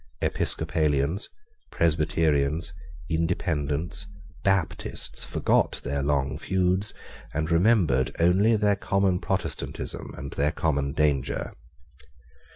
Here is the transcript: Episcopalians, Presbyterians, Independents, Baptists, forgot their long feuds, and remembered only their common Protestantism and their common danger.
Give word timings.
Episcopalians, 0.23 1.29
Presbyterians, 1.69 2.73
Independents, 3.07 4.07
Baptists, 4.43 5.23
forgot 5.23 5.73
their 5.83 6.01
long 6.01 6.39
feuds, 6.39 6.91
and 7.35 7.51
remembered 7.51 8.11
only 8.19 8.55
their 8.55 8.75
common 8.75 9.19
Protestantism 9.19 10.11
and 10.17 10.31
their 10.33 10.53
common 10.53 10.93
danger. 10.93 11.53